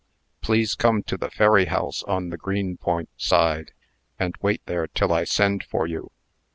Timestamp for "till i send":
4.87-5.63